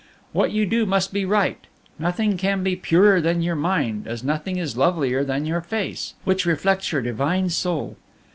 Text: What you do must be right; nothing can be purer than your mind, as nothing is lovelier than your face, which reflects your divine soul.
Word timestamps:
What 0.33 0.51
you 0.51 0.65
do 0.65 0.87
must 0.87 1.13
be 1.13 1.25
right; 1.25 1.63
nothing 1.99 2.35
can 2.35 2.63
be 2.63 2.75
purer 2.75 3.21
than 3.21 3.43
your 3.43 3.55
mind, 3.55 4.07
as 4.07 4.23
nothing 4.23 4.57
is 4.57 4.75
lovelier 4.75 5.23
than 5.23 5.45
your 5.45 5.61
face, 5.61 6.15
which 6.23 6.43
reflects 6.43 6.91
your 6.91 7.03
divine 7.03 7.51
soul. 7.51 7.97